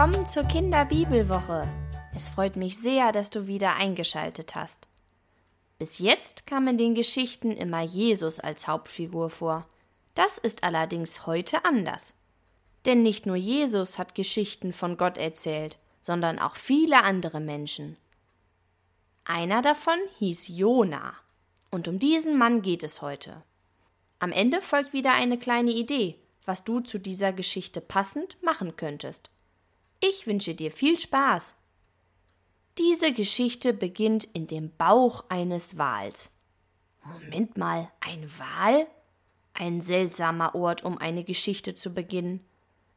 [0.00, 1.68] Willkommen zur Kinderbibelwoche.
[2.16, 4.88] Es freut mich sehr, dass du wieder eingeschaltet hast.
[5.78, 9.66] Bis jetzt kam in den Geschichten immer Jesus als Hauptfigur vor.
[10.14, 12.14] Das ist allerdings heute anders.
[12.86, 17.98] Denn nicht nur Jesus hat Geschichten von Gott erzählt, sondern auch viele andere Menschen.
[19.26, 21.12] Einer davon hieß Jona.
[21.70, 23.42] Und um diesen Mann geht es heute.
[24.18, 29.28] Am Ende folgt wieder eine kleine Idee, was du zu dieser Geschichte passend machen könntest.
[30.00, 31.54] Ich wünsche dir viel Spaß.
[32.78, 36.34] Diese Geschichte beginnt in dem Bauch eines Wals.
[37.04, 38.86] Moment mal, ein Wal?
[39.52, 42.44] Ein seltsamer Ort, um eine Geschichte zu beginnen.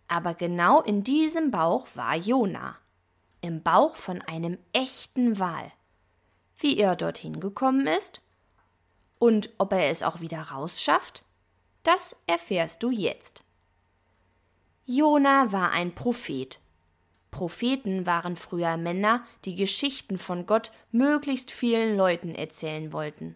[0.08, 2.78] Aber genau in diesem Bauch war Jona.
[3.42, 5.72] Im Bauch von einem echten Wal.
[6.58, 8.22] Wie er dorthin gekommen ist
[9.20, 11.24] und ob er es auch wieder rausschafft,
[11.84, 13.44] das erfährst du jetzt.
[14.86, 16.60] Jona war ein Prophet.
[17.34, 23.36] Propheten waren früher Männer, die Geschichten von Gott möglichst vielen Leuten erzählen wollten.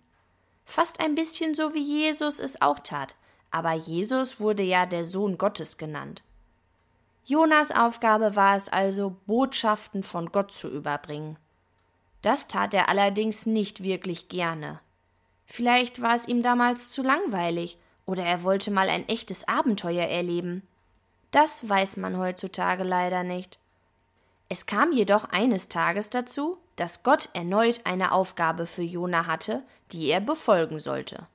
[0.63, 3.15] Fast ein bisschen so wie Jesus es auch tat,
[3.49, 6.21] aber Jesus wurde ja der Sohn Gottes genannt.
[7.25, 11.37] Jonas Aufgabe war es also, Botschaften von Gott zu überbringen.
[12.21, 14.79] Das tat er allerdings nicht wirklich gerne.
[15.47, 20.61] Vielleicht war es ihm damals zu langweilig, oder er wollte mal ein echtes Abenteuer erleben.
[21.31, 23.59] Das weiß man heutzutage leider nicht.
[24.49, 30.07] Es kam jedoch eines Tages dazu, dass Gott erneut eine Aufgabe für Jona hatte, die
[30.07, 31.27] er befolgen sollte.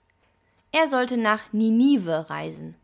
[0.70, 2.74] Er sollte nach Ninive reisen.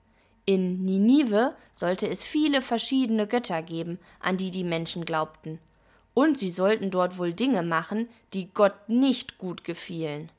[0.45, 5.59] In Ninive sollte es viele verschiedene Götter geben, an die die Menschen glaubten.
[6.13, 10.31] Und sie sollten dort wohl Dinge machen, die Gott nicht gut gefielen.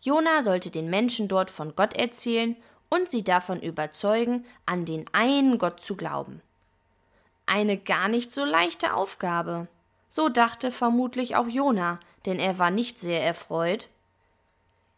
[0.00, 2.56] Jona sollte den Menschen dort von Gott erzählen
[2.90, 6.42] und sie davon überzeugen, an den einen Gott zu glauben.
[7.46, 9.68] Eine gar nicht so leichte Aufgabe.
[10.08, 13.88] So dachte vermutlich auch Jona, denn er war nicht sehr erfreut.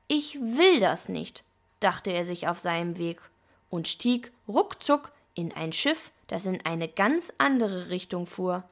[0.09, 1.43] Ich will das nicht,
[1.81, 3.21] dachte er sich auf seinem Weg
[3.71, 8.65] und stieg ruckzuck in ein Schiff, das in eine ganz andere Richtung fuhr.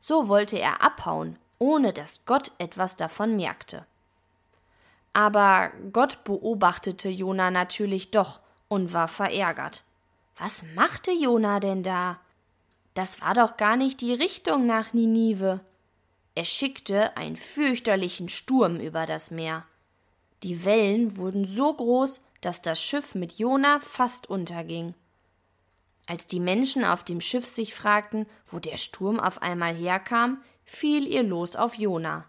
[0.00, 3.86] So wollte er abhauen, ohne dass Gott etwas davon merkte.
[5.12, 9.82] Aber Gott beobachtete Jona natürlich doch und war verärgert.
[10.38, 12.18] Was machte Jona denn da?
[12.94, 15.60] Das war doch gar nicht die Richtung nach Ninive.
[16.34, 19.64] Er schickte einen fürchterlichen Sturm über das Meer.
[20.42, 24.94] Die Wellen wurden so groß, dass das Schiff mit Jona fast unterging.
[26.06, 31.06] Als die Menschen auf dem Schiff sich fragten, wo der Sturm auf einmal herkam, fiel
[31.06, 32.24] ihr los auf Jona.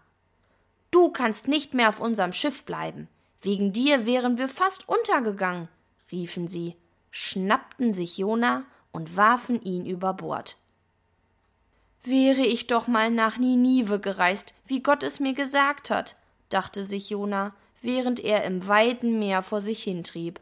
[0.90, 3.08] Du kannst nicht mehr auf unserem Schiff bleiben.
[3.40, 5.68] Wegen dir wären wir fast untergegangen,
[6.12, 6.76] riefen sie,
[7.10, 10.56] schnappten sich Jona und warfen ihn über Bord.
[12.04, 16.16] Wäre ich doch mal nach Ninive gereist, wie Gott es mir gesagt hat,
[16.48, 20.40] dachte sich Jona, während er im weiten Meer vor sich hintrieb.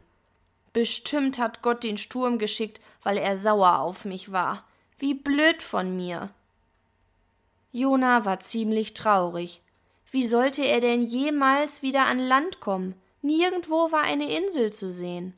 [0.73, 4.63] Bestimmt hat Gott den Sturm geschickt, weil er sauer auf mich war.
[4.97, 6.29] Wie blöd von mir.
[7.71, 9.61] Jona war ziemlich traurig.
[10.11, 12.95] Wie sollte er denn jemals wieder an Land kommen?
[13.21, 15.33] Nirgendwo war eine Insel zu sehen.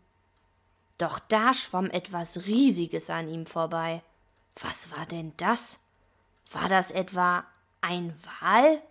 [0.98, 4.04] Doch da schwamm etwas Riesiges an ihm vorbei.
[4.56, 5.80] Was war denn das?
[6.52, 7.46] War das etwa
[7.82, 8.82] ein Wal?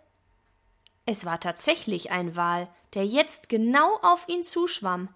[1.07, 5.09] Es war tatsächlich ein Wal, der jetzt genau auf ihn zuschwamm.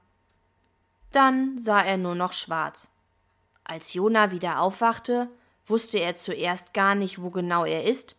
[1.13, 2.89] Dann sah er nur noch schwarz.
[3.65, 5.29] Als Jona wieder aufwachte,
[5.67, 8.17] wusste er zuerst gar nicht, wo genau er ist.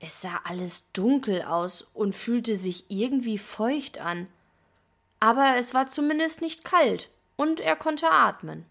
[0.00, 4.26] Es sah alles dunkel aus und fühlte sich irgendwie feucht an.
[5.20, 8.66] Aber es war zumindest nicht kalt und er konnte atmen.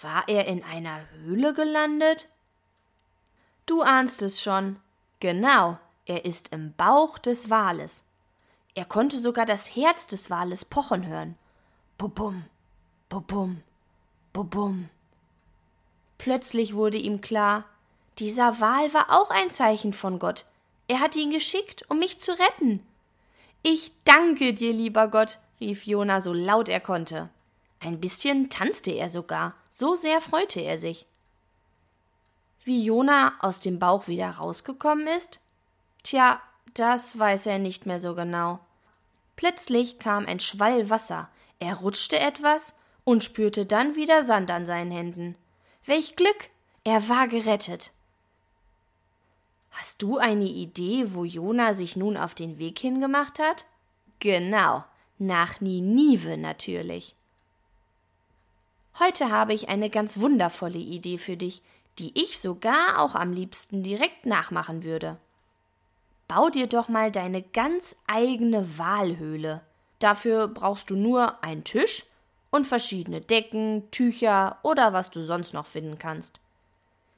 [0.00, 2.28] War er in einer Höhle gelandet?
[3.66, 4.80] Du ahnst es schon.
[5.20, 8.04] Genau, er ist im Bauch des Wales.
[8.74, 11.36] Er konnte sogar das Herz des Wales pochen hören.
[11.98, 12.44] Bubum,
[13.08, 13.62] bubum,
[14.32, 14.88] bubum.
[16.18, 17.64] Plötzlich wurde ihm klar,
[18.18, 20.44] dieser Wal war auch ein Zeichen von Gott.
[20.88, 22.86] Er hatte ihn geschickt, um mich zu retten.
[23.62, 27.28] Ich danke dir, lieber Gott, rief Jona so laut er konnte.
[27.82, 31.04] Ein bisschen tanzte er sogar, so sehr freute er sich.
[32.62, 35.40] Wie Jona aus dem Bauch wieder rausgekommen ist?
[36.04, 36.40] Tja,
[36.74, 38.60] das weiß er nicht mehr so genau.
[39.34, 44.92] Plötzlich kam ein Schwall Wasser, er rutschte etwas und spürte dann wieder Sand an seinen
[44.92, 45.36] Händen.
[45.84, 46.50] Welch Glück!
[46.84, 47.92] Er war gerettet.
[49.72, 53.66] Hast du eine Idee, wo Jona sich nun auf den Weg hingemacht hat?
[54.20, 54.84] Genau,
[55.18, 57.16] nach Ninive natürlich.
[58.98, 61.62] Heute habe ich eine ganz wundervolle Idee für dich,
[61.98, 65.18] die ich sogar auch am liebsten direkt nachmachen würde.
[66.28, 69.62] Bau dir doch mal deine ganz eigene Wahlhöhle.
[69.98, 72.04] Dafür brauchst du nur einen Tisch
[72.50, 76.40] und verschiedene Decken, Tücher oder was du sonst noch finden kannst.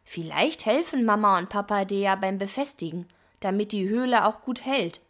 [0.05, 3.07] Vielleicht helfen Mama und Papa dir ja beim Befestigen,
[3.41, 5.01] damit die Höhle auch gut hält.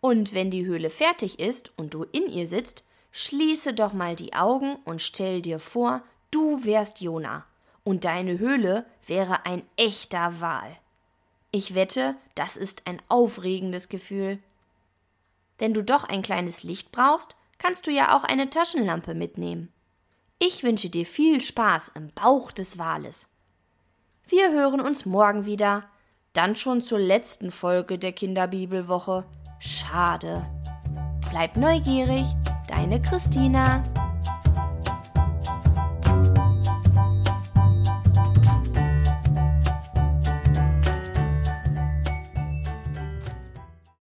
[0.00, 4.34] Und wenn die Höhle fertig ist und du in ihr sitzt, schließe doch mal die
[4.34, 7.46] Augen und stell dir vor, du wärst Jona
[7.84, 10.76] und deine Höhle wäre ein echter Wal.
[11.50, 14.38] Ich wette, das ist ein aufregendes Gefühl.
[15.58, 19.72] Wenn du doch ein kleines Licht brauchst, kannst du ja auch eine Taschenlampe mitnehmen.
[20.38, 23.32] Ich wünsche dir viel Spaß im Bauch des Wales.
[24.28, 25.88] Wir hören uns morgen wieder,
[26.34, 29.24] dann schon zur letzten Folge der Kinderbibelwoche.
[29.58, 30.46] Schade.
[31.30, 32.26] Bleib neugierig,
[32.78, 33.82] deine Christina.